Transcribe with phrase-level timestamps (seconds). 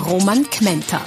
[0.00, 1.04] Roman Kmenter.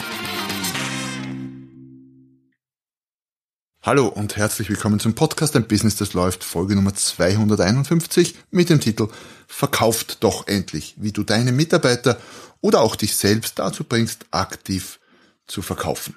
[3.81, 8.80] Hallo und herzlich willkommen zum Podcast Ein Business, das läuft, Folge Nummer 251 mit dem
[8.80, 9.08] Titel
[9.48, 12.20] Verkauft doch endlich, wie du deine Mitarbeiter
[12.62, 14.99] oder auch dich selbst dazu bringst, aktiv
[15.48, 16.16] zu verkaufen.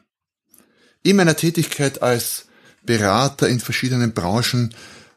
[1.03, 2.47] In meiner Tätigkeit als
[2.85, 4.75] Berater in verschiedenen Branchen,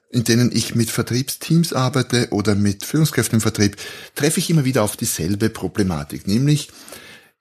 [0.10, 3.76] in denen ich mit Vertriebsteams arbeite oder mit Führungskräften im Vertrieb,
[4.16, 6.70] treffe ich immer wieder auf dieselbe Problematik, nämlich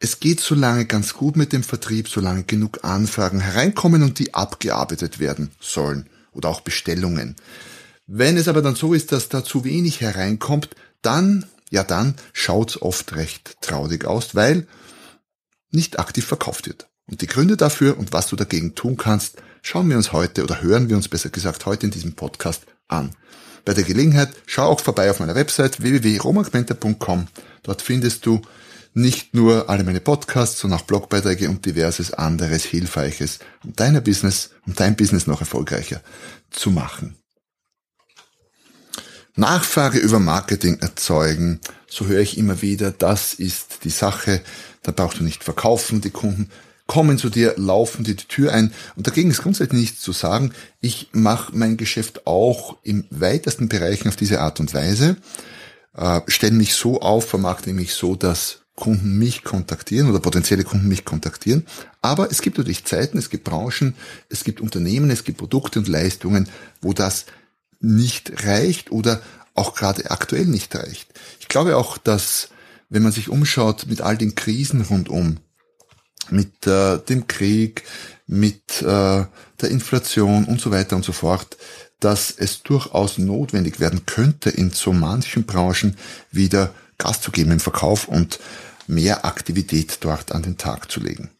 [0.01, 4.35] es geht so lange ganz gut mit dem Vertrieb, solange genug Anfragen hereinkommen und die
[4.35, 7.37] abgearbeitet werden sollen oder auch Bestellungen.
[8.07, 10.71] Wenn es aber dann so ist, dass da zu wenig hereinkommt,
[11.03, 14.67] dann, ja dann schaut's oft recht traurig aus, weil
[15.71, 16.89] nicht aktiv verkauft wird.
[17.07, 20.63] Und die Gründe dafür und was du dagegen tun kannst, schauen wir uns heute oder
[20.63, 23.11] hören wir uns besser gesagt heute in diesem Podcast an.
[23.65, 27.27] Bei der Gelegenheit schau auch vorbei auf meiner Website www.romagmenta.com.
[27.65, 28.41] Dort findest du
[28.99, 34.51] nicht nur alle meine Podcasts, sondern auch Blogbeiträge und diverses anderes Hilfreiches, um deiner Business,
[34.67, 36.03] um dein Business noch erfolgreicher
[36.51, 37.17] zu machen.
[39.37, 44.41] Nachfrage über Marketing erzeugen, so höre ich immer wieder, das ist die Sache,
[44.83, 46.51] da brauchst du nicht verkaufen, die Kunden
[46.89, 48.73] kommen zu dir, laufen dir die Tür ein.
[48.97, 50.53] Und dagegen ist grundsätzlich nichts zu sagen.
[50.81, 55.17] Ich mache mein Geschäft auch im weitesten Bereichen auf diese Art und Weise,
[55.95, 60.87] äh, stelle mich so auf, vermarkte mich so, dass Kunden mich kontaktieren oder potenzielle Kunden
[60.87, 61.67] mich kontaktieren.
[62.01, 63.95] Aber es gibt natürlich Zeiten, es gibt Branchen,
[64.29, 66.49] es gibt Unternehmen, es gibt Produkte und Leistungen,
[66.81, 67.27] wo das
[67.81, 69.21] nicht reicht oder
[69.55, 71.09] auch gerade aktuell nicht reicht.
[71.41, 72.51] Ich glaube auch, dass
[72.89, 75.39] wenn man sich umschaut mit all den Krisen rundum,
[76.31, 77.83] mit äh, dem Krieg,
[78.29, 81.57] mit äh, der Inflation und so weiter und so fort,
[81.99, 85.97] dass es durchaus notwendig werden könnte, in so manchen Branchen
[86.31, 88.39] wieder Gas zu geben im Verkauf und
[88.89, 91.31] mehr Aktivität dort an den Tag zu legen.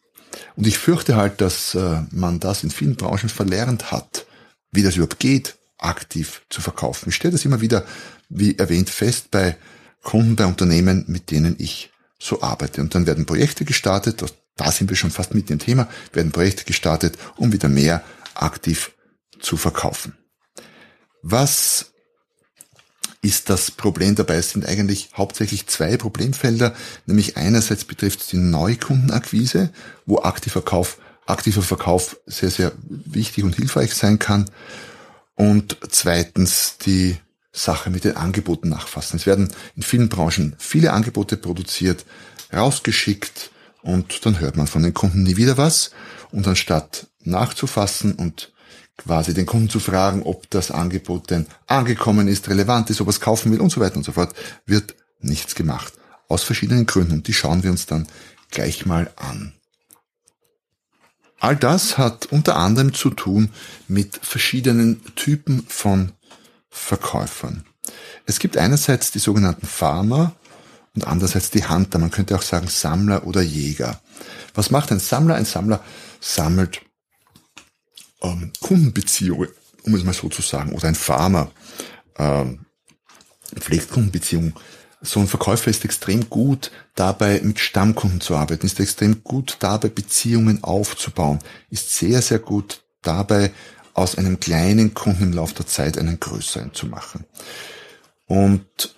[0.55, 4.25] Und ich fürchte halt, dass äh, man das in vielen Branchen verlernt hat,
[4.71, 7.09] wie das überhaupt geht, aktiv zu verkaufen.
[7.09, 7.85] Ich stelle das immer wieder,
[8.29, 9.57] wie erwähnt, fest bei
[10.03, 12.81] Kunden, bei Unternehmen, mit denen ich so arbeite.
[12.81, 14.23] Und dann werden Projekte gestartet,
[14.55, 18.03] da sind wir schon fast mit dem Thema, werden Projekte gestartet, um wieder mehr
[18.35, 18.91] aktiv
[19.39, 20.17] zu verkaufen.
[21.21, 21.88] Was
[23.21, 24.35] ist das Problem dabei.
[24.35, 26.73] Es sind eigentlich hauptsächlich zwei Problemfelder,
[27.05, 29.71] nämlich einerseits betrifft es die Neukundenakquise,
[30.05, 34.45] wo aktiver Kauf, aktiver Verkauf sehr, sehr wichtig und hilfreich sein kann.
[35.35, 37.17] Und zweitens die
[37.51, 39.17] Sache mit den Angeboten nachfassen.
[39.17, 42.05] Es werden in vielen Branchen viele Angebote produziert,
[42.53, 45.91] rausgeschickt und dann hört man von den Kunden nie wieder was.
[46.31, 48.51] Und anstatt nachzufassen und
[48.99, 53.11] quasi den Kunden zu fragen, ob das Angebot denn angekommen ist, relevant ist, ob er
[53.11, 54.33] es kaufen will und so weiter und so fort,
[54.65, 55.93] wird nichts gemacht.
[56.27, 57.13] Aus verschiedenen Gründen.
[57.13, 58.07] Und die schauen wir uns dann
[58.51, 59.53] gleich mal an.
[61.39, 63.49] All das hat unter anderem zu tun
[63.87, 66.11] mit verschiedenen Typen von
[66.69, 67.65] Verkäufern.
[68.25, 70.35] Es gibt einerseits die sogenannten Farmer
[70.93, 71.97] und andererseits die Hunter.
[71.97, 74.01] Man könnte auch sagen Sammler oder Jäger.
[74.53, 75.35] Was macht ein Sammler?
[75.35, 75.81] Ein Sammler
[76.19, 76.81] sammelt
[78.21, 79.49] ähm, Kundenbeziehungen,
[79.83, 81.51] um es mal so zu sagen, oder ein Farmer
[82.17, 82.65] ähm,
[83.55, 84.53] pflegt Kundenbeziehungen.
[85.01, 89.87] So ein Verkäufer ist extrem gut dabei, mit Stammkunden zu arbeiten, ist extrem gut dabei,
[89.87, 93.51] Beziehungen aufzubauen, ist sehr, sehr gut dabei,
[93.93, 97.25] aus einem kleinen Kunden im Laufe der Zeit einen größeren zu machen.
[98.27, 98.95] Und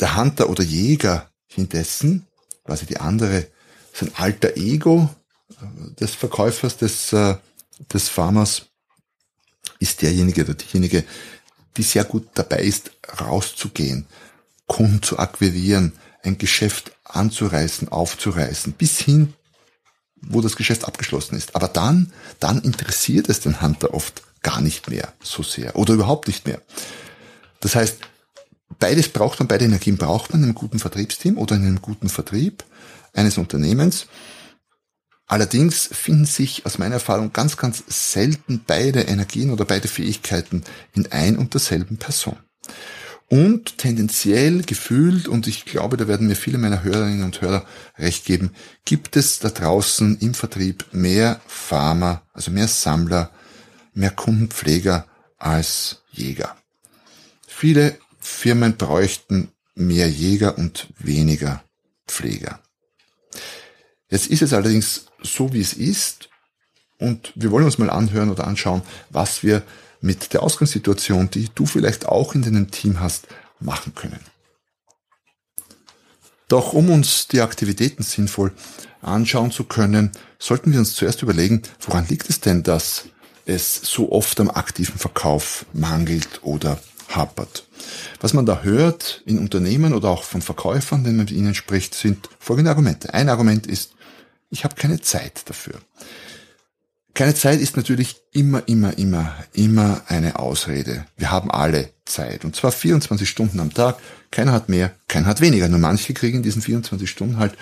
[0.00, 2.26] der Hunter oder Jäger hindessen,
[2.64, 3.46] quasi die andere,
[3.92, 5.08] sein alter Ego
[6.00, 7.36] des Verkäufers, des äh,
[7.92, 8.66] des Farmers
[9.78, 11.04] ist derjenige oder diejenige,
[11.76, 14.06] die sehr gut dabei ist, rauszugehen,
[14.66, 15.92] Kunden zu akquirieren,
[16.22, 19.34] ein Geschäft anzureißen, aufzureißen, bis hin,
[20.20, 21.54] wo das Geschäft abgeschlossen ist.
[21.54, 26.28] Aber dann, dann interessiert es den Hunter oft gar nicht mehr so sehr oder überhaupt
[26.28, 26.60] nicht mehr.
[27.60, 27.98] Das heißt,
[28.78, 32.08] beides braucht man, beide Energien braucht man in einem guten Vertriebsteam oder in einem guten
[32.08, 32.64] Vertrieb
[33.12, 34.06] eines Unternehmens.
[35.26, 41.10] Allerdings finden sich aus meiner Erfahrung ganz, ganz selten beide Energien oder beide Fähigkeiten in
[41.12, 42.36] ein und derselben Person.
[43.28, 47.64] Und tendenziell gefühlt, und ich glaube, da werden mir viele meiner Hörerinnen und Hörer
[47.98, 48.50] recht geben,
[48.84, 53.30] gibt es da draußen im Vertrieb mehr Farmer, also mehr Sammler,
[53.94, 55.06] mehr Kundenpfleger
[55.38, 56.54] als Jäger.
[57.46, 61.64] Viele Firmen bräuchten mehr Jäger und weniger
[62.06, 62.60] Pfleger.
[64.10, 66.28] Jetzt ist es allerdings so, wie es ist,
[66.98, 69.62] und wir wollen uns mal anhören oder anschauen, was wir
[70.00, 73.26] mit der Ausgangssituation, die du vielleicht auch in deinem Team hast,
[73.58, 74.20] machen können.
[76.48, 78.52] Doch um uns die Aktivitäten sinnvoll
[79.00, 83.06] anschauen zu können, sollten wir uns zuerst überlegen, woran liegt es denn, dass
[83.46, 86.78] es so oft am aktiven Verkauf mangelt oder
[87.08, 87.66] hapert.
[88.20, 91.94] Was man da hört in Unternehmen oder auch von Verkäufern, wenn man mit ihnen spricht,
[91.94, 93.12] sind folgende Argumente.
[93.12, 93.94] Ein Argument ist,
[94.54, 95.74] ich habe keine Zeit dafür.
[97.12, 101.06] Keine Zeit ist natürlich immer, immer, immer, immer eine Ausrede.
[101.16, 102.44] Wir haben alle Zeit.
[102.44, 103.98] Und zwar 24 Stunden am Tag.
[104.30, 105.68] Keiner hat mehr, keiner hat weniger.
[105.68, 107.56] Nur manche kriegen in diesen 24 Stunden halt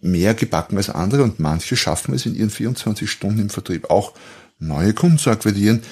[0.00, 4.12] mehr gebacken als andere und manche schaffen es in ihren 24 Stunden im Vertrieb auch
[4.58, 5.82] neue Kunden zu akquirieren,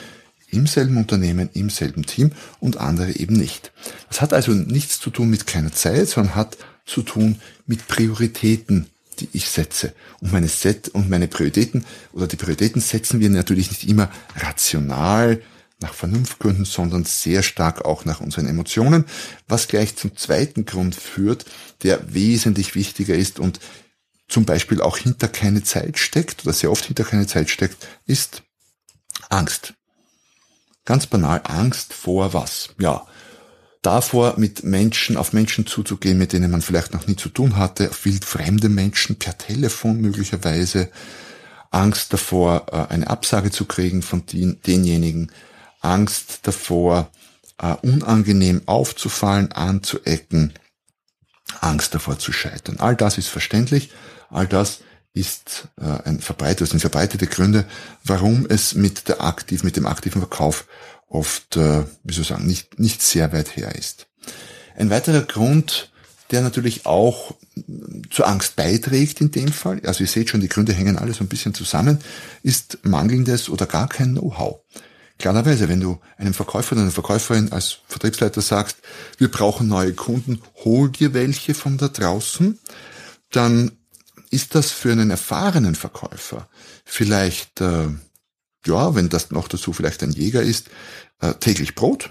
[0.51, 3.73] im selben Unternehmen, im selben Team und andere eben nicht.
[4.09, 6.57] Das hat also nichts zu tun mit keiner Zeit, sondern hat
[6.87, 8.87] zu tun mit Prioritäten,
[9.21, 9.95] die ich setze.
[10.21, 15.41] Und meine Set und meine Prioritäten oder die Prioritäten setzen wir natürlich nicht immer rational
[15.81, 19.07] nach Vernunftgründen, sondern sehr stark auch nach unseren Emotionen,
[19.49, 21.47] was gleich zum zweiten Grund führt,
[21.83, 23.61] der wesentlich wichtiger ist und
[24.29, 28.43] zum Beispiel auch hinter keine Zeit steckt oder sehr oft hinter keine Zeit steckt, ist
[29.29, 29.75] Angst.
[30.85, 32.71] Ganz banal Angst vor was?
[32.79, 33.07] Ja,
[33.83, 37.91] davor mit Menschen, auf Menschen zuzugehen, mit denen man vielleicht noch nie zu tun hatte,
[37.91, 40.91] auf wildfremde Menschen per Telefon möglicherweise,
[41.71, 45.31] Angst davor, äh, eine Absage zu kriegen von den, denjenigen,
[45.81, 47.11] Angst davor,
[47.63, 50.53] uh, unangenehm aufzufallen, anzuecken,
[51.61, 52.79] Angst davor zu scheitern.
[52.81, 53.91] All das ist verständlich,
[54.29, 54.81] all das
[55.13, 57.65] ist äh, ein verbreitetes, sind verbreitete Gründe,
[58.05, 60.67] warum es mit der aktiv, mit dem aktiven Verkauf
[61.11, 64.07] oft, äh, wie soll ich sagen, nicht, nicht sehr weit her ist.
[64.77, 65.91] Ein weiterer Grund,
[66.31, 67.35] der natürlich auch
[68.11, 71.23] zur Angst beiträgt in dem Fall, also ihr seht schon, die Gründe hängen alle so
[71.23, 71.99] ein bisschen zusammen,
[72.43, 74.61] ist mangelndes oder gar kein Know-how.
[75.19, 78.79] Klarerweise, wenn du einem Verkäufer oder einer Verkäuferin als Vertriebsleiter sagst,
[79.19, 82.59] wir brauchen neue Kunden, hol dir welche von da draußen,
[83.31, 83.73] dann
[84.31, 86.49] ist das für einen erfahrenen Verkäufer
[86.85, 87.89] vielleicht, äh,
[88.67, 90.69] ja, wenn das noch dazu vielleicht ein Jäger ist,
[91.21, 92.11] äh, täglich Brot.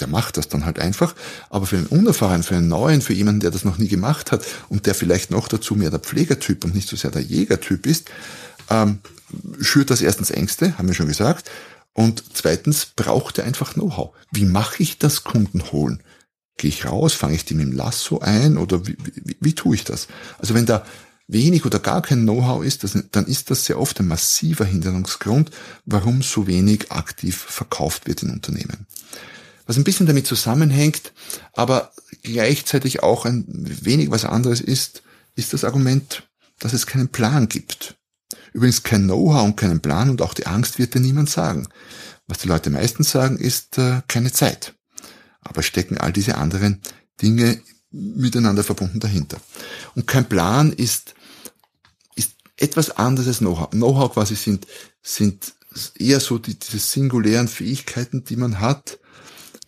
[0.00, 1.14] Der macht das dann halt einfach.
[1.50, 4.44] Aber für einen Unerfahrenen, für einen Neuen, für jemanden, der das noch nie gemacht hat
[4.68, 8.10] und der vielleicht noch dazu mehr der Pflegertyp und nicht so sehr der Jägertyp ist,
[8.70, 9.00] ähm,
[9.60, 11.50] schürt das erstens Ängste, haben wir schon gesagt.
[11.92, 14.14] Und zweitens braucht er einfach Know-how.
[14.30, 16.02] Wie mache ich das Kunden holen?
[16.56, 19.74] Gehe ich raus, fange ich die mit dem Lasso ein oder wie, wie, wie tue
[19.74, 20.08] ich das?
[20.38, 20.84] Also wenn da
[21.28, 25.50] wenig oder gar kein Know-how ist, dann ist das sehr oft ein massiver Hinderungsgrund,
[25.84, 28.86] warum so wenig aktiv verkauft wird in Unternehmen.
[29.66, 31.12] Was ein bisschen damit zusammenhängt,
[31.52, 31.92] aber
[32.22, 35.02] gleichzeitig auch ein wenig was anderes ist,
[35.36, 36.26] ist das Argument,
[36.58, 37.96] dass es keinen Plan gibt.
[38.54, 41.68] Übrigens kein Know-how und keinen Plan und auch die Angst wird dir niemand sagen.
[42.26, 44.74] Was die Leute meistens sagen, ist äh, keine Zeit.
[45.42, 46.80] Aber stecken all diese anderen
[47.20, 47.60] Dinge
[47.90, 49.38] miteinander verbunden dahinter.
[49.94, 51.14] Und kein Plan ist
[52.58, 53.70] etwas anderes Know-how.
[53.70, 54.66] Know-how quasi sind,
[55.02, 55.54] sind
[55.96, 58.98] eher so die, diese singulären Fähigkeiten, die man hat.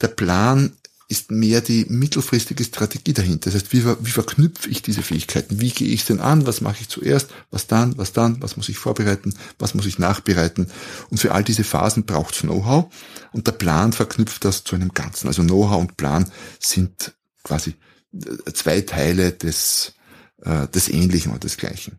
[0.00, 0.72] Der Plan
[1.10, 3.50] ist mehr die mittelfristige Strategie dahinter.
[3.50, 5.60] Das heißt, wie, wie verknüpfe ich diese Fähigkeiten?
[5.60, 6.46] Wie gehe ich denn an?
[6.46, 7.30] Was mache ich zuerst?
[7.50, 7.98] Was dann?
[7.98, 8.40] Was dann?
[8.40, 9.34] Was muss ich vorbereiten?
[9.58, 10.68] Was muss ich nachbereiten?
[11.10, 12.92] Und für all diese Phasen braucht es Know-how.
[13.32, 15.26] Und der Plan verknüpft das zu einem Ganzen.
[15.26, 16.30] Also Know-how und Plan
[16.60, 17.74] sind quasi
[18.14, 19.94] äh, zwei Teile des,
[20.42, 21.98] äh, des Ähnlichen oder des Gleichen.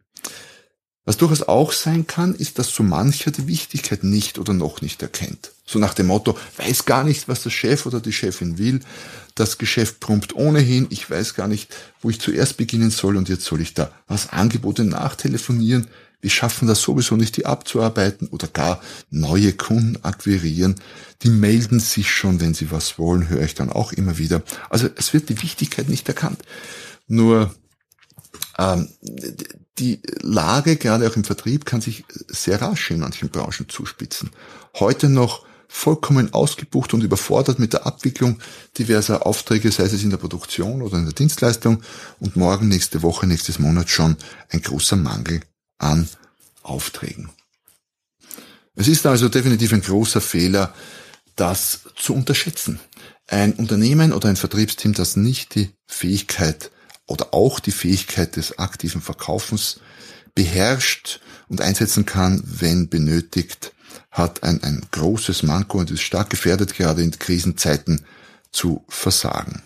[1.04, 5.02] Was durchaus auch sein kann, ist, dass so mancher die Wichtigkeit nicht oder noch nicht
[5.02, 5.52] erkennt.
[5.66, 8.82] So nach dem Motto, weiß gar nicht, was der Chef oder die Chefin will,
[9.34, 13.46] das Geschäft prompt ohnehin, ich weiß gar nicht, wo ich zuerst beginnen soll und jetzt
[13.46, 15.88] soll ich da was Angebote nachtelefonieren,
[16.22, 18.80] wir schaffen das sowieso nicht, die abzuarbeiten oder gar
[19.10, 20.76] neue Kunden akquirieren.
[21.24, 24.44] Die melden sich schon, wenn sie was wollen, höre ich dann auch immer wieder.
[24.70, 26.44] Also es wird die Wichtigkeit nicht erkannt.
[27.08, 27.54] Nur
[28.58, 28.90] ähm,
[29.78, 34.32] die Lage, gerade auch im Vertrieb, kann sich sehr rasch in manchen Branchen zuspitzen.
[34.80, 38.40] Heute noch vollkommen ausgebucht und überfordert mit der Abwicklung
[38.78, 41.82] diverser Aufträge, sei es in der Produktion oder in der Dienstleistung
[42.20, 44.18] und morgen, nächste Woche, nächstes Monat schon
[44.50, 45.40] ein großer Mangel
[45.78, 46.10] an
[46.62, 47.30] Aufträgen.
[48.76, 50.74] Es ist also definitiv ein großer Fehler,
[51.36, 52.80] das zu unterschätzen.
[53.28, 56.70] Ein Unternehmen oder ein Vertriebsteam, das nicht die Fähigkeit
[57.12, 59.80] oder auch die Fähigkeit des aktiven Verkaufens
[60.34, 63.74] beherrscht und einsetzen kann, wenn benötigt,
[64.10, 68.06] hat ein, ein großes Manko und ist stark gefährdet, gerade in Krisenzeiten
[68.52, 69.62] zu versagen.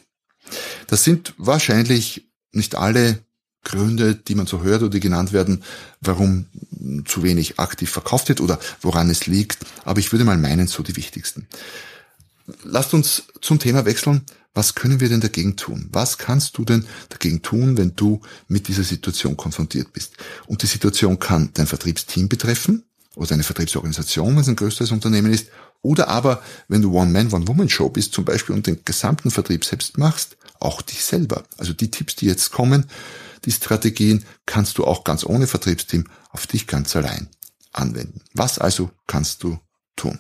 [0.88, 3.20] Das sind wahrscheinlich nicht alle
[3.64, 5.64] Gründe, die man so hört oder die genannt werden,
[6.00, 6.46] warum
[7.06, 9.66] zu wenig aktiv verkauft wird oder woran es liegt.
[9.84, 11.48] Aber ich würde mal meinen, so die wichtigsten.
[12.64, 14.22] Lasst uns zum Thema wechseln.
[14.56, 15.90] Was können wir denn dagegen tun?
[15.92, 20.14] Was kannst du denn dagegen tun, wenn du mit dieser Situation konfrontiert bist?
[20.48, 22.84] Und die Situation kann dein Vertriebsteam betreffen
[23.16, 25.48] oder eine Vertriebsorganisation, wenn es ein größeres Unternehmen ist,
[25.82, 30.38] oder aber, wenn du One-Man, One-Woman-Show bist zum Beispiel und den gesamten Vertrieb selbst machst,
[30.60, 31.44] auch dich selber.
[31.58, 32.90] Also die Tipps, die jetzt kommen,
[33.44, 37.28] die Strategien kannst du auch ganz ohne Vertriebsteam auf dich ganz allein
[37.72, 38.22] anwenden.
[38.34, 39.60] Was also kannst du
[39.96, 40.18] tun?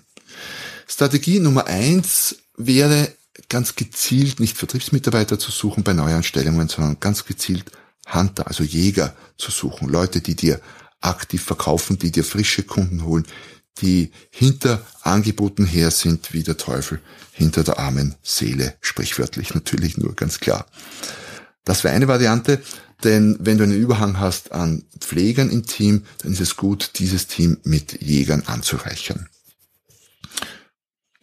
[0.88, 3.12] Strategie Nummer eins wäre
[3.50, 7.72] ganz gezielt nicht Vertriebsmitarbeiter zu suchen bei Neuanstellungen, sondern ganz gezielt
[8.12, 9.90] Hunter, also Jäger zu suchen.
[9.90, 10.62] Leute, die dir
[11.02, 13.26] aktiv verkaufen, die dir frische Kunden holen,
[13.80, 17.02] die hinter Angeboten her sind, wie der Teufel
[17.32, 20.66] hinter der armen Seele, sprichwörtlich natürlich nur ganz klar.
[21.66, 22.62] Das wäre eine Variante,
[23.04, 27.28] denn wenn du einen Überhang hast an Pflegern im Team, dann ist es gut, dieses
[27.28, 29.28] Team mit Jägern anzureichern.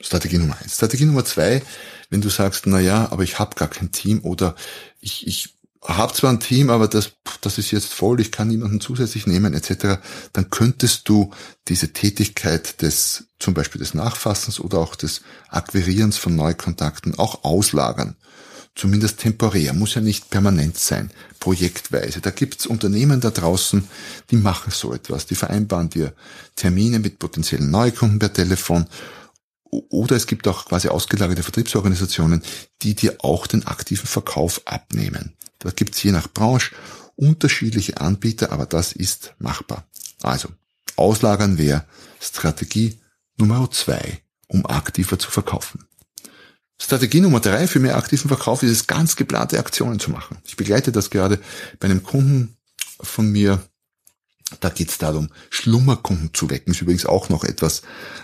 [0.03, 0.75] Strategie Nummer eins.
[0.75, 1.63] Strategie Nummer zwei,
[2.11, 4.55] wenn du sagst, na ja, aber ich habe gar kein Team oder
[5.01, 5.55] ich, ich
[5.85, 9.53] habe zwar ein Team, aber das, das ist jetzt voll, ich kann niemanden zusätzlich nehmen
[9.55, 10.01] etc.,
[10.33, 11.33] dann könntest du
[11.69, 18.17] diese Tätigkeit des, zum Beispiel des Nachfassens oder auch des Akquirierens von Neukontakten auch auslagern.
[18.75, 22.23] Zumindest temporär, muss ja nicht permanent sein, projektweise.
[22.23, 23.87] Da gibt's Unternehmen da draußen,
[24.31, 26.15] die machen so etwas, die vereinbaren dir
[26.57, 28.87] Termine mit potenziellen Neukunden per Telefon
[29.73, 32.43] oder es gibt auch quasi ausgelagerte Vertriebsorganisationen,
[32.83, 35.35] die dir auch den aktiven Verkauf abnehmen.
[35.59, 36.75] Da gibt's je nach Branche
[37.17, 39.87] unterschiedliche Anbieter, aber das ist machbar.
[40.23, 40.49] Also,
[40.97, 41.87] auslagern wäre
[42.21, 42.99] Strategie
[43.39, 45.85] Nummer zwei, um aktiver zu verkaufen.
[46.81, 50.39] Strategie Nummer drei für mehr aktiven Verkauf ist es, ganz geplante Aktionen zu machen.
[50.45, 51.39] Ich begleite das gerade
[51.79, 52.57] bei einem Kunden
[53.01, 53.63] von mir,
[54.61, 56.73] da geht es darum, Schlummerkunden zu wecken.
[56.73, 57.83] Ist übrigens auch noch etwas,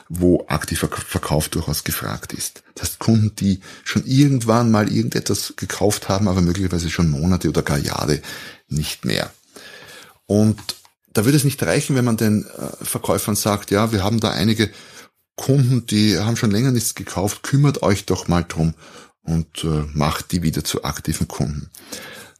[0.09, 2.63] wo aktiver Verkauf durchaus gefragt ist.
[2.75, 7.63] Das heißt, Kunden, die schon irgendwann mal irgendetwas gekauft haben, aber möglicherweise schon Monate oder
[7.63, 8.21] gar Jahre
[8.69, 9.31] nicht mehr.
[10.27, 10.59] Und
[11.13, 14.31] da würde es nicht reichen, wenn man den äh, Verkäufern sagt, ja, wir haben da
[14.31, 14.71] einige
[15.37, 18.75] Kunden, die haben schon länger nichts gekauft, kümmert euch doch mal drum
[19.23, 21.71] und äh, macht die wieder zu aktiven Kunden.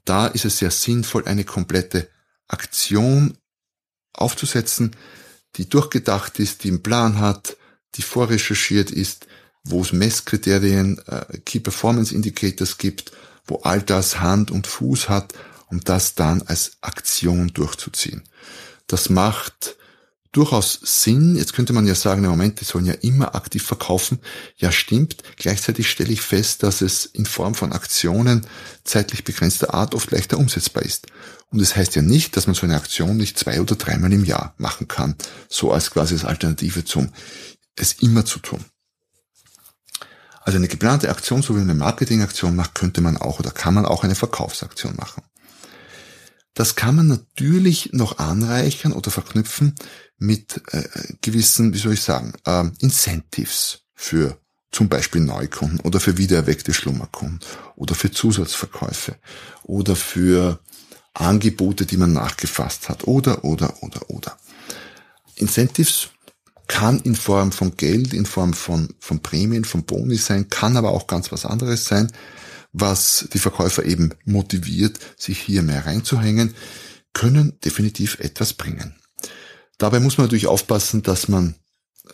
[0.05, 2.09] Da ist es sehr sinnvoll, eine komplette
[2.49, 3.37] Aktion
[4.13, 4.97] aufzusetzen,
[5.57, 7.57] die durchgedacht ist, die einen Plan hat,
[7.95, 9.27] die vorrecherchiert ist,
[9.65, 13.13] wo es Messkriterien, äh, Key Performance Indicators gibt,
[13.47, 15.35] wo all das Hand und Fuß hat,
[15.71, 18.23] um das dann als Aktion durchzuziehen.
[18.87, 19.77] Das macht
[20.33, 21.37] durchaus Sinn.
[21.37, 24.19] Jetzt könnte man ja sagen, im Moment, die sollen ja immer aktiv verkaufen.
[24.57, 25.23] Ja, stimmt.
[25.37, 28.47] Gleichzeitig stelle ich fest, dass es in Form von Aktionen
[28.85, 31.07] zeitlich begrenzter Art oft leichter umsetzbar ist.
[31.51, 34.13] Und es das heißt ja nicht, dass man so eine Aktion nicht zwei oder dreimal
[34.13, 35.17] im Jahr machen kann.
[35.49, 37.11] So als quasi als Alternative zum
[37.77, 38.65] es immer zu tun.
[40.43, 43.87] Also eine geplante Aktion, so wie eine Marketingaktion macht, könnte man auch oder kann man
[43.87, 45.23] auch eine Verkaufsaktion machen.
[46.55, 49.75] Das kann man natürlich noch anreichern oder verknüpfen
[50.19, 50.83] mit äh,
[51.21, 54.39] gewissen, wie soll ich sagen, äh, Incentives für
[54.71, 57.41] zum Beispiel Neukunden oder für wiedererweckte Schlummerkunden
[57.77, 59.17] oder für Zusatzverkäufe
[59.63, 60.61] oder für
[61.15, 64.37] Angebote, die man nachgefasst hat oder, oder, oder, oder.
[65.37, 66.11] Incentives
[66.67, 70.91] kann in Form von Geld, in Form von, von Prämien, von Boni sein, kann aber
[70.91, 72.13] auch ganz was anderes sein,
[72.73, 76.55] was die Verkäufer eben motiviert, sich hier mehr reinzuhängen,
[77.13, 78.95] können definitiv etwas bringen.
[79.79, 81.55] Dabei muss man natürlich aufpassen, dass man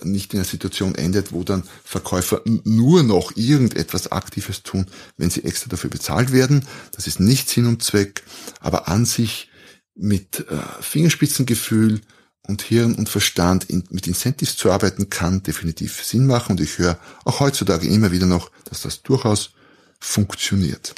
[0.02, 5.44] nicht in einer Situation endet, wo dann Verkäufer nur noch irgendetwas Aktives tun, wenn sie
[5.44, 6.66] extra dafür bezahlt werden.
[6.92, 8.24] Das ist nicht Sinn und Zweck,
[8.60, 9.50] aber an sich
[9.94, 12.00] mit äh, Fingerspitzengefühl
[12.46, 16.52] und Hirn und Verstand mit Incentives zu arbeiten, kann definitiv Sinn machen.
[16.52, 19.52] Und ich höre auch heutzutage immer wieder noch, dass das durchaus
[20.04, 20.94] funktioniert.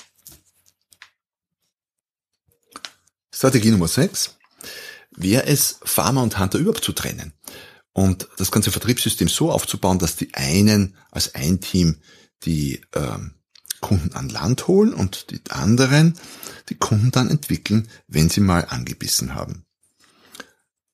[3.32, 4.36] Strategie Nummer 6
[5.16, 7.32] wäre es, Farmer und Hunter überhaupt zu trennen
[7.92, 12.00] und das ganze Vertriebssystem so aufzubauen, dass die einen als ein Team
[12.42, 13.34] die ähm,
[13.80, 16.18] Kunden an Land holen und die anderen
[16.68, 19.64] die Kunden dann entwickeln, wenn sie mal angebissen haben.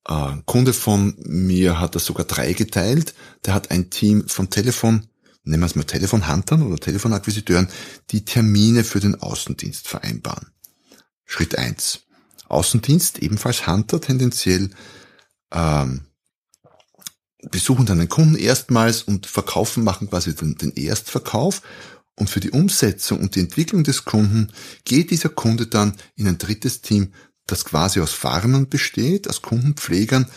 [0.05, 3.15] Ein Kunde von mir hat das sogar drei geteilt.
[3.47, 5.09] Der hat ein Team von Telefon
[5.45, 7.69] nehmen wir es mal Telefonhuntern oder Telefonakquisiteuren,
[8.11, 10.49] die Termine für den Außendienst vereinbaren.
[11.25, 12.01] Schritt eins:
[12.49, 14.71] Außendienst, ebenfalls Hunter tendenziell,
[15.53, 16.03] ähm,
[17.51, 21.63] besuchen dann den Kunden erstmals und verkaufen, machen quasi den, den Erstverkauf.
[22.15, 24.53] Und für die Umsetzung und die Entwicklung des Kunden
[24.85, 27.13] geht dieser Kunde dann in ein drittes Team,
[27.47, 30.29] das quasi aus Farmern besteht, aus Kundenpflegern,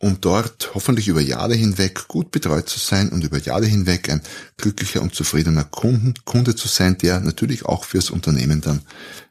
[0.00, 4.22] um dort hoffentlich über Jahre hinweg gut betreut zu sein und über Jahre hinweg ein
[4.56, 8.80] glücklicher und zufriedener Kunden, Kunde zu sein, der natürlich auch fürs Unternehmen dann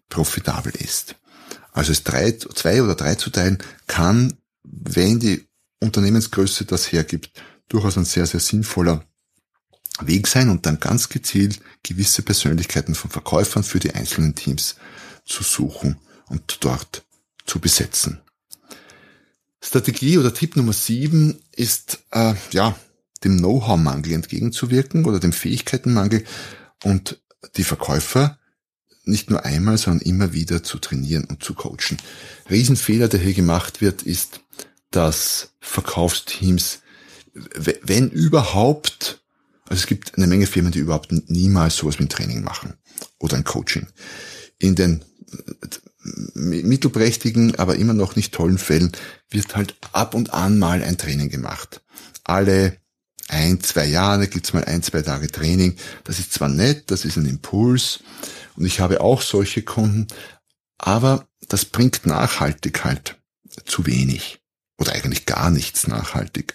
[0.09, 1.15] profitabel ist.
[1.71, 3.57] Also es drei, zwei oder drei zu teilen
[3.88, 5.47] kann, wenn die
[5.79, 7.31] Unternehmensgröße das hergibt,
[7.67, 9.03] durchaus ein sehr, sehr sinnvoller
[10.01, 14.75] Weg sein und dann ganz gezielt gewisse Persönlichkeiten von Verkäufern für die einzelnen Teams
[15.25, 15.97] zu suchen
[16.27, 17.05] und dort
[17.45, 18.21] zu besetzen.
[19.61, 22.75] Strategie oder Tipp Nummer sieben ist, äh, ja,
[23.23, 26.23] dem Know-how-Mangel entgegenzuwirken oder dem Fähigkeitenmangel
[26.83, 27.19] und
[27.57, 28.37] die Verkäufer
[29.03, 31.97] nicht nur einmal, sondern immer wieder zu trainieren und zu coachen.
[32.49, 34.41] Riesenfehler, der hier gemacht wird, ist,
[34.91, 36.79] dass Verkaufsteams,
[37.33, 39.21] wenn überhaupt,
[39.67, 42.75] also es gibt eine Menge Firmen, die überhaupt niemals sowas wie ein Training machen
[43.19, 43.87] oder ein Coaching.
[44.57, 45.03] In den
[46.33, 48.91] mittelprächtigen, aber immer noch nicht tollen Fällen
[49.29, 51.81] wird halt ab und an mal ein Training gemacht.
[52.24, 52.77] Alle
[53.27, 55.75] ein, zwei Jahre gibt's mal ein, zwei Tage Training.
[56.03, 58.00] Das ist zwar nett, das ist ein Impuls
[58.55, 60.07] und ich habe auch solche Kunden,
[60.77, 63.17] aber das bringt nachhaltig halt
[63.65, 64.39] zu wenig
[64.77, 66.53] oder eigentlich gar nichts nachhaltig.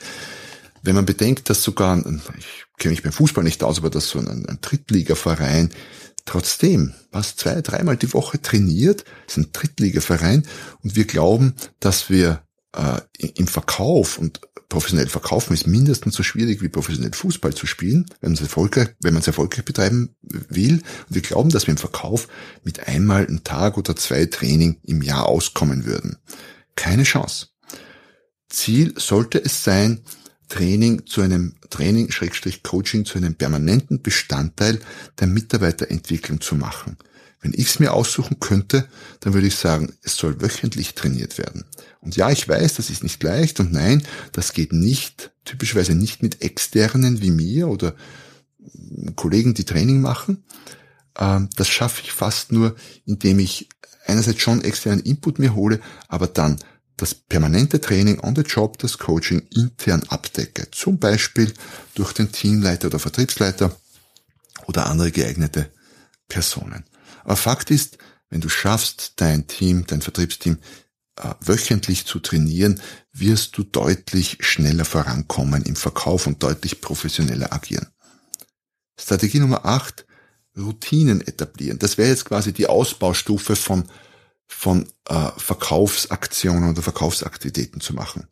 [0.82, 4.18] Wenn man bedenkt, dass sogar, ich kenne mich beim Fußball nicht aus, aber dass so
[4.18, 5.70] ein, ein Drittligaverein
[6.26, 10.46] trotzdem was zwei, dreimal die Woche trainiert, ist ein Drittligaverein
[10.82, 12.43] und wir glauben, dass wir
[12.74, 18.06] äh, im Verkauf und professionell verkaufen ist mindestens so schwierig wie professionell Fußball zu spielen,
[18.20, 20.82] wenn man es erfolgreich, erfolgreich betreiben will.
[21.08, 22.28] Und wir glauben, dass wir im Verkauf
[22.64, 26.16] mit einmal einen Tag oder zwei Training im Jahr auskommen würden.
[26.74, 27.48] Keine Chance.
[28.48, 30.00] Ziel sollte es sein,
[30.48, 34.78] Training zu einem Training, Schrägstrich Coaching zu einem permanenten Bestandteil
[35.18, 36.96] der Mitarbeiterentwicklung zu machen.
[37.44, 38.88] Wenn ich es mir aussuchen könnte,
[39.20, 41.66] dann würde ich sagen, es soll wöchentlich trainiert werden.
[42.00, 44.02] Und ja, ich weiß, das ist nicht leicht und nein,
[44.32, 47.94] das geht nicht, typischerweise nicht mit externen wie mir oder
[49.14, 50.42] Kollegen, die Training machen.
[51.18, 53.68] Ähm, das schaffe ich fast nur, indem ich
[54.06, 56.58] einerseits schon externen Input mir hole, aber dann
[56.96, 60.70] das permanente Training on the job, das Coaching intern abdecke.
[60.70, 61.52] Zum Beispiel
[61.94, 63.76] durch den Teamleiter oder Vertriebsleiter
[64.66, 65.70] oder andere geeignete
[66.26, 66.84] Personen.
[67.24, 67.98] Aber Fakt ist,
[68.30, 70.58] wenn du schaffst, dein Team, dein Vertriebsteam
[71.16, 72.80] äh, wöchentlich zu trainieren,
[73.12, 77.88] wirst du deutlich schneller vorankommen im Verkauf und deutlich professioneller agieren.
[78.98, 80.06] Strategie Nummer 8,
[80.56, 81.78] Routinen etablieren.
[81.78, 83.88] Das wäre jetzt quasi die Ausbaustufe von
[84.46, 88.28] von äh, Verkaufsaktionen oder Verkaufsaktivitäten zu machen.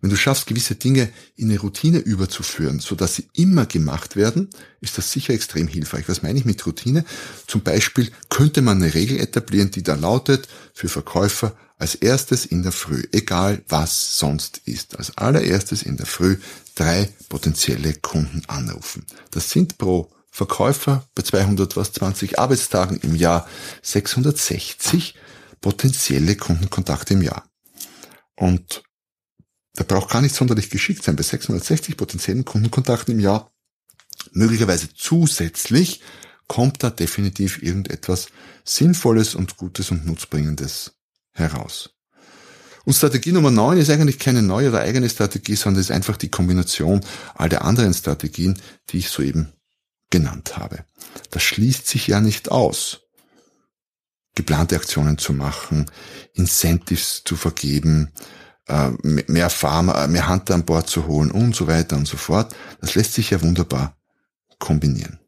[0.00, 4.48] Wenn du schaffst, gewisse Dinge in eine Routine überzuführen, so dass sie immer gemacht werden,
[4.80, 6.08] ist das sicher extrem hilfreich.
[6.08, 7.04] Was meine ich mit Routine?
[7.48, 12.62] Zum Beispiel könnte man eine Regel etablieren, die da lautet, für Verkäufer als erstes in
[12.62, 16.38] der Früh, egal was sonst ist, als allererstes in der Früh
[16.74, 19.04] drei potenzielle Kunden anrufen.
[19.30, 23.48] Das sind pro Verkäufer bei 220 Arbeitstagen im Jahr
[23.82, 25.14] 660
[25.60, 27.44] potenzielle Kundenkontakte im Jahr.
[28.36, 28.82] Und
[29.78, 31.14] da braucht gar nicht sonderlich geschickt sein.
[31.14, 33.52] Bei 660 potenziellen Kundenkontakten im Jahr,
[34.32, 36.00] möglicherweise zusätzlich,
[36.48, 38.26] kommt da definitiv irgendetwas
[38.64, 40.94] Sinnvolles und Gutes und Nutzbringendes
[41.32, 41.90] heraus.
[42.84, 46.30] Und Strategie Nummer 9 ist eigentlich keine neue oder eigene Strategie, sondern ist einfach die
[46.30, 48.58] Kombination all der anderen Strategien,
[48.90, 49.52] die ich soeben
[50.10, 50.84] genannt habe.
[51.30, 53.02] Das schließt sich ja nicht aus
[54.34, 55.88] geplante Aktionen zu machen,
[56.32, 58.10] Incentives zu vergeben,
[59.02, 62.54] mehr Farmer, äh, mehr Hunter an Bord zu holen und so weiter und so fort.
[62.80, 63.96] Das lässt sich ja wunderbar
[64.58, 65.18] kombinieren.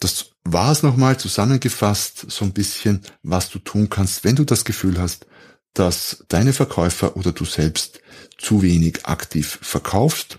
[0.00, 4.64] Das war es nochmal zusammengefasst, so ein bisschen, was du tun kannst, wenn du das
[4.64, 5.26] Gefühl hast,
[5.74, 8.00] dass deine Verkäufer oder du selbst
[8.38, 10.38] zu wenig aktiv verkaufst.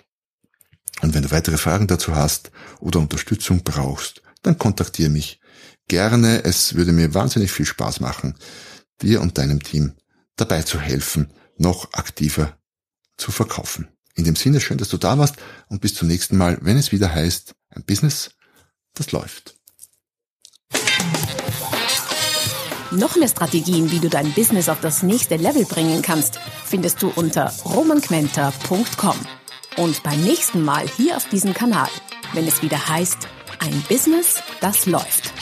[1.01, 5.39] Und wenn du weitere Fragen dazu hast oder Unterstützung brauchst, dann kontaktiere mich
[5.87, 6.43] gerne.
[6.43, 8.35] Es würde mir wahnsinnig viel Spaß machen,
[9.01, 9.93] dir und deinem Team
[10.35, 12.57] dabei zu helfen, noch aktiver
[13.17, 13.87] zu verkaufen.
[14.15, 15.35] In dem Sinne, schön, dass du da warst
[15.67, 18.31] und bis zum nächsten Mal, wenn es wieder heißt, ein Business,
[18.93, 19.55] das läuft.
[22.91, 27.07] Noch mehr Strategien, wie du dein Business auf das nächste Level bringen kannst, findest du
[27.15, 29.15] unter romanquenter.com.
[29.77, 31.89] Und beim nächsten Mal hier auf diesem Kanal
[32.33, 33.27] wenn es wieder heißt,
[33.59, 35.33] ein Business, das läuft.